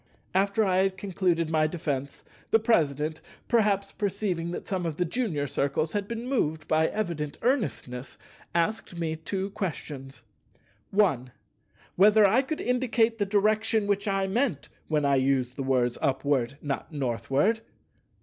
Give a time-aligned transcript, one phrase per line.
[0.33, 5.45] After I had concluded my defence, the President, perhaps perceiving that some of the junior
[5.45, 8.17] Circles had been moved by evident earnestness,
[8.55, 10.23] asked me two questions:—
[10.89, 11.31] 1.
[11.97, 16.57] Whether I could indicate the direction which I meant when I used the words "Upward,
[16.63, 17.61] not Northward"?